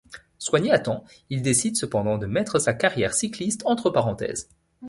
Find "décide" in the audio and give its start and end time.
1.43-1.75